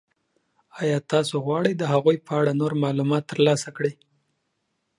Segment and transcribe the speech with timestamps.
[0.81, 3.93] آیا تاسو غواړئ د هغوی په اړه نور معلومات ترلاسه کړئ؟